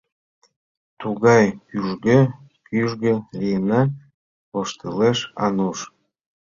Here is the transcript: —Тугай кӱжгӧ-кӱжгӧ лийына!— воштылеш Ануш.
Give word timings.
—Тугай 0.99 1.45
кӱжгӧ-кӱжгӧ 1.69 3.13
лийына!— 3.37 3.81
воштылеш 4.51 5.19
Ануш. 5.45 5.79